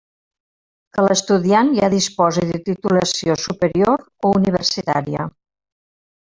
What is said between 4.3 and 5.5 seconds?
universitària.